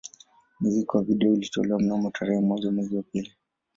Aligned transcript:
Muziki 0.59 0.93
wa 0.97 1.03
video 1.03 1.33
ulitolewa 1.33 1.79
mnamo 1.79 2.11
tarehe 2.11 2.41
moja 2.41 2.71
mwezi 2.71 2.95
wa 2.97 3.03
pili 3.03 3.33